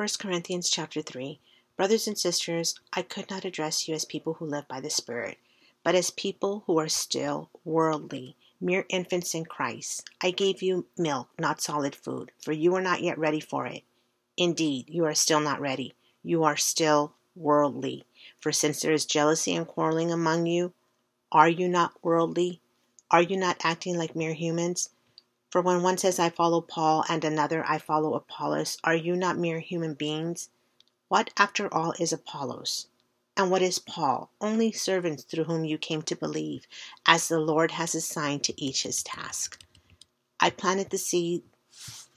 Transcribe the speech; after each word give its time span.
1 0.00 0.08
Corinthians 0.18 0.70
chapter 0.70 1.02
3 1.02 1.38
Brothers 1.76 2.06
and 2.06 2.18
sisters, 2.18 2.74
I 2.90 3.02
could 3.02 3.28
not 3.28 3.44
address 3.44 3.86
you 3.86 3.94
as 3.94 4.06
people 4.06 4.32
who 4.32 4.46
live 4.46 4.66
by 4.66 4.80
the 4.80 4.88
Spirit, 4.88 5.36
but 5.84 5.94
as 5.94 6.10
people 6.10 6.62
who 6.66 6.78
are 6.78 6.88
still 6.88 7.50
worldly, 7.66 8.34
mere 8.62 8.86
infants 8.88 9.34
in 9.34 9.44
Christ. 9.44 10.08
I 10.22 10.30
gave 10.30 10.62
you 10.62 10.86
milk, 10.96 11.28
not 11.38 11.60
solid 11.60 11.94
food, 11.94 12.32
for 12.42 12.52
you 12.52 12.74
are 12.76 12.80
not 12.80 13.02
yet 13.02 13.18
ready 13.18 13.40
for 13.40 13.66
it. 13.66 13.82
Indeed, 14.38 14.88
you 14.88 15.04
are 15.04 15.12
still 15.12 15.38
not 15.38 15.60
ready. 15.60 15.92
You 16.22 16.44
are 16.44 16.56
still 16.56 17.12
worldly. 17.36 18.04
For 18.40 18.52
since 18.52 18.80
there 18.80 18.94
is 18.94 19.04
jealousy 19.04 19.54
and 19.54 19.68
quarreling 19.68 20.10
among 20.10 20.46
you, 20.46 20.72
are 21.30 21.50
you 21.50 21.68
not 21.68 22.02
worldly? 22.02 22.62
Are 23.10 23.20
you 23.20 23.36
not 23.36 23.60
acting 23.62 23.98
like 23.98 24.16
mere 24.16 24.32
humans? 24.32 24.88
For 25.50 25.60
when 25.60 25.82
one 25.82 25.98
says, 25.98 26.20
I 26.20 26.30
follow 26.30 26.60
Paul, 26.60 27.04
and 27.08 27.24
another, 27.24 27.64
I 27.66 27.78
follow 27.78 28.14
Apollos, 28.14 28.78
are 28.84 28.94
you 28.94 29.16
not 29.16 29.36
mere 29.36 29.58
human 29.58 29.94
beings? 29.94 30.48
What, 31.08 31.30
after 31.36 31.72
all, 31.74 31.92
is 31.98 32.12
Apollos? 32.12 32.86
And 33.36 33.50
what 33.50 33.62
is 33.62 33.80
Paul? 33.80 34.30
Only 34.40 34.70
servants 34.70 35.24
through 35.24 35.44
whom 35.44 35.64
you 35.64 35.76
came 35.76 36.02
to 36.02 36.14
believe, 36.14 36.66
as 37.04 37.26
the 37.26 37.40
Lord 37.40 37.72
has 37.72 37.96
assigned 37.96 38.44
to 38.44 38.60
each 38.62 38.84
his 38.84 39.02
task. 39.02 39.60
I 40.38 40.50
planted 40.50 40.90
the 40.90 40.98
seed, 40.98 41.42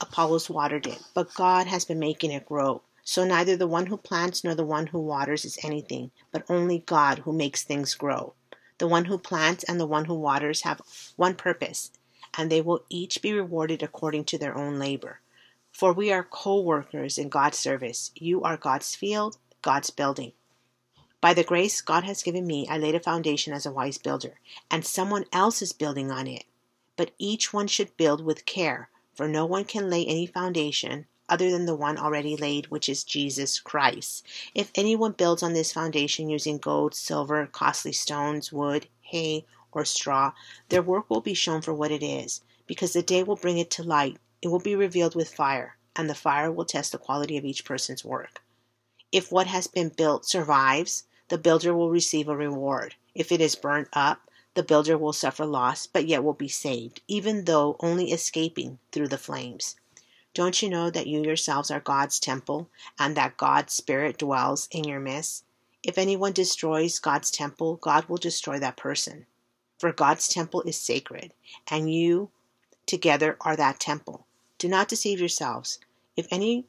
Apollos 0.00 0.48
watered 0.48 0.86
it, 0.86 1.02
but 1.12 1.34
God 1.34 1.66
has 1.66 1.84
been 1.84 1.98
making 1.98 2.30
it 2.30 2.46
grow. 2.46 2.82
So 3.02 3.24
neither 3.24 3.56
the 3.56 3.66
one 3.66 3.86
who 3.86 3.96
plants 3.96 4.44
nor 4.44 4.54
the 4.54 4.64
one 4.64 4.86
who 4.86 5.00
waters 5.00 5.44
is 5.44 5.58
anything, 5.62 6.10
but 6.30 6.44
only 6.48 6.80
God 6.80 7.20
who 7.20 7.32
makes 7.32 7.64
things 7.64 7.94
grow. 7.94 8.34
The 8.78 8.86
one 8.86 9.06
who 9.06 9.18
plants 9.18 9.64
and 9.64 9.80
the 9.80 9.86
one 9.86 10.04
who 10.04 10.14
waters 10.14 10.62
have 10.62 10.80
one 11.16 11.34
purpose, 11.34 11.90
and 12.36 12.50
they 12.50 12.60
will 12.60 12.84
each 12.88 13.22
be 13.22 13.32
rewarded 13.32 13.82
according 13.82 14.24
to 14.24 14.38
their 14.38 14.56
own 14.56 14.78
labor. 14.78 15.20
For 15.72 15.92
we 15.92 16.12
are 16.12 16.22
co 16.22 16.60
workers 16.60 17.18
in 17.18 17.28
God's 17.28 17.58
service. 17.58 18.10
You 18.14 18.42
are 18.42 18.56
God's 18.56 18.94
field, 18.94 19.38
God's 19.62 19.90
building. 19.90 20.32
By 21.20 21.34
the 21.34 21.42
grace 21.42 21.80
God 21.80 22.04
has 22.04 22.22
given 22.22 22.46
me, 22.46 22.68
I 22.68 22.76
laid 22.78 22.94
a 22.94 23.00
foundation 23.00 23.52
as 23.52 23.64
a 23.64 23.72
wise 23.72 23.98
builder, 23.98 24.40
and 24.70 24.84
someone 24.84 25.24
else 25.32 25.62
is 25.62 25.72
building 25.72 26.10
on 26.10 26.26
it. 26.26 26.44
But 26.96 27.12
each 27.18 27.52
one 27.52 27.66
should 27.66 27.96
build 27.96 28.24
with 28.24 28.44
care, 28.44 28.90
for 29.14 29.26
no 29.26 29.46
one 29.46 29.64
can 29.64 29.88
lay 29.88 30.04
any 30.04 30.26
foundation 30.26 31.06
other 31.28 31.50
than 31.50 31.64
the 31.64 31.74
one 31.74 31.96
already 31.96 32.36
laid, 32.36 32.66
which 32.66 32.88
is 32.88 33.02
Jesus 33.04 33.58
Christ. 33.58 34.26
If 34.54 34.70
anyone 34.74 35.12
builds 35.12 35.42
on 35.42 35.54
this 35.54 35.72
foundation 35.72 36.28
using 36.28 36.58
gold, 36.58 36.94
silver, 36.94 37.46
costly 37.46 37.92
stones, 37.92 38.52
wood, 38.52 38.86
hay, 39.00 39.46
or 39.74 39.84
straw, 39.84 40.32
their 40.68 40.82
work 40.82 41.08
will 41.10 41.20
be 41.20 41.34
shown 41.34 41.62
for 41.62 41.74
what 41.74 41.90
it 41.90 42.02
is, 42.02 42.42
because 42.66 42.92
the 42.92 43.02
day 43.02 43.22
will 43.22 43.36
bring 43.36 43.58
it 43.58 43.70
to 43.72 43.82
light. 43.82 44.18
It 44.42 44.48
will 44.48 44.60
be 44.60 44.76
revealed 44.76 45.14
with 45.14 45.34
fire, 45.34 45.76
and 45.96 46.08
the 46.08 46.14
fire 46.14 46.50
will 46.52 46.64
test 46.64 46.92
the 46.92 46.98
quality 46.98 47.36
of 47.36 47.44
each 47.44 47.64
person's 47.64 48.04
work. 48.04 48.42
If 49.12 49.30
what 49.30 49.46
has 49.46 49.66
been 49.66 49.90
built 49.90 50.26
survives, 50.26 51.04
the 51.28 51.38
builder 51.38 51.74
will 51.74 51.90
receive 51.90 52.28
a 52.28 52.36
reward. 52.36 52.94
If 53.14 53.32
it 53.32 53.40
is 53.40 53.54
burnt 53.54 53.88
up, 53.92 54.28
the 54.54 54.62
builder 54.62 54.96
will 54.96 55.12
suffer 55.12 55.46
loss, 55.46 55.86
but 55.86 56.06
yet 56.06 56.22
will 56.22 56.34
be 56.34 56.48
saved, 56.48 57.00
even 57.08 57.44
though 57.44 57.76
only 57.80 58.12
escaping 58.12 58.78
through 58.92 59.08
the 59.08 59.18
flames. 59.18 59.76
Don't 60.32 60.62
you 60.62 60.68
know 60.68 60.90
that 60.90 61.06
you 61.06 61.22
yourselves 61.22 61.70
are 61.70 61.80
God's 61.80 62.18
temple, 62.18 62.68
and 62.98 63.16
that 63.16 63.36
God's 63.36 63.72
Spirit 63.72 64.18
dwells 64.18 64.68
in 64.70 64.84
your 64.84 65.00
midst? 65.00 65.44
If 65.82 65.98
anyone 65.98 66.32
destroys 66.32 66.98
God's 66.98 67.30
temple, 67.30 67.76
God 67.76 68.06
will 68.06 68.16
destroy 68.16 68.58
that 68.58 68.76
person. 68.76 69.26
For 69.84 69.92
God's 69.92 70.28
temple 70.28 70.62
is 70.62 70.80
sacred, 70.80 71.34
and 71.68 71.92
you 71.92 72.30
together 72.86 73.36
are 73.42 73.54
that 73.54 73.78
temple. 73.78 74.26
Do 74.56 74.66
not 74.66 74.88
deceive 74.88 75.20
yourselves. 75.20 75.78
If 76.16 76.26
any 76.30 76.64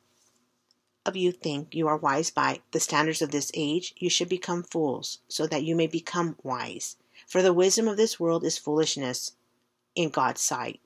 of 1.05 1.15
you 1.15 1.31
think 1.31 1.73
you 1.73 1.87
are 1.87 1.95
wise 1.95 2.29
by 2.29 2.59
the 2.71 2.81
standards 2.81 3.21
of 3.21 3.31
this 3.31 3.51
age, 3.53 3.93
you 3.95 4.09
should 4.09 4.27
become 4.27 4.63
fools, 4.63 5.19
so 5.29 5.47
that 5.47 5.63
you 5.63 5.77
may 5.77 5.87
become 5.87 6.35
wise. 6.43 6.97
For 7.25 7.41
the 7.41 7.53
wisdom 7.53 7.87
of 7.87 7.95
this 7.95 8.19
world 8.19 8.43
is 8.43 8.57
foolishness 8.57 9.31
in 9.95 10.09
God's 10.09 10.41
sight. 10.41 10.81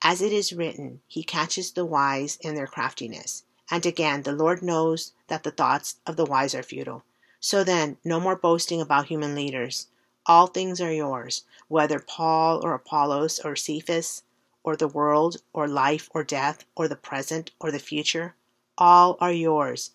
As 0.00 0.22
it 0.22 0.32
is 0.32 0.54
written, 0.54 1.02
He 1.06 1.22
catches 1.22 1.72
the 1.72 1.84
wise 1.84 2.38
in 2.40 2.54
their 2.54 2.66
craftiness. 2.66 3.44
And 3.70 3.84
again, 3.84 4.22
the 4.22 4.32
Lord 4.32 4.62
knows 4.62 5.12
that 5.26 5.42
the 5.42 5.50
thoughts 5.50 5.96
of 6.06 6.16
the 6.16 6.24
wise 6.24 6.54
are 6.54 6.62
futile. 6.62 7.04
So 7.38 7.62
then, 7.62 7.98
no 8.02 8.18
more 8.18 8.34
boasting 8.34 8.80
about 8.80 9.08
human 9.08 9.34
leaders. 9.34 9.88
All 10.28 10.48
things 10.48 10.80
are 10.80 10.92
yours, 10.92 11.44
whether 11.68 12.00
Paul 12.00 12.64
or 12.64 12.74
Apollos 12.74 13.38
or 13.38 13.54
Cephas, 13.54 14.22
or 14.64 14.76
the 14.76 14.88
world, 14.88 15.36
or 15.52 15.68
life 15.68 16.10
or 16.12 16.24
death, 16.24 16.64
or 16.74 16.88
the 16.88 16.96
present 16.96 17.52
or 17.60 17.70
the 17.70 17.78
future. 17.78 18.34
All 18.76 19.16
are 19.20 19.32
yours, 19.32 19.92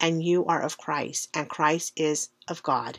and 0.00 0.22
you 0.24 0.44
are 0.46 0.60
of 0.60 0.78
Christ, 0.78 1.28
and 1.32 1.48
Christ 1.48 1.92
is 1.94 2.30
of 2.48 2.62
God. 2.64 2.98